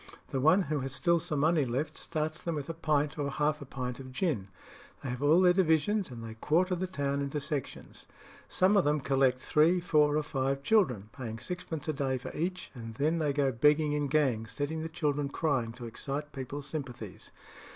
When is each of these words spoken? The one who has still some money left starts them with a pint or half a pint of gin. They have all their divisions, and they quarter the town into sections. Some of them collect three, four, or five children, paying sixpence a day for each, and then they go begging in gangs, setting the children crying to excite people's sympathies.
The 0.29 0.41
one 0.41 0.63
who 0.63 0.79
has 0.79 0.93
still 0.93 1.19
some 1.19 1.41
money 1.41 1.63
left 1.63 1.95
starts 1.95 2.41
them 2.41 2.55
with 2.55 2.69
a 2.69 2.73
pint 2.73 3.19
or 3.19 3.29
half 3.29 3.61
a 3.61 3.65
pint 3.67 3.99
of 3.99 4.11
gin. 4.11 4.47
They 5.03 5.09
have 5.09 5.21
all 5.21 5.41
their 5.41 5.53
divisions, 5.53 6.09
and 6.09 6.23
they 6.23 6.33
quarter 6.33 6.73
the 6.73 6.87
town 6.87 7.21
into 7.21 7.39
sections. 7.39 8.07
Some 8.47 8.75
of 8.75 8.83
them 8.83 8.99
collect 9.01 9.37
three, 9.37 9.79
four, 9.79 10.17
or 10.17 10.23
five 10.23 10.63
children, 10.63 11.09
paying 11.11 11.37
sixpence 11.37 11.87
a 11.87 11.93
day 11.93 12.17
for 12.17 12.35
each, 12.35 12.71
and 12.73 12.95
then 12.95 13.19
they 13.19 13.31
go 13.31 13.51
begging 13.51 13.93
in 13.93 14.07
gangs, 14.07 14.49
setting 14.53 14.81
the 14.81 14.89
children 14.89 15.29
crying 15.29 15.71
to 15.73 15.85
excite 15.85 16.33
people's 16.33 16.65
sympathies. 16.65 17.29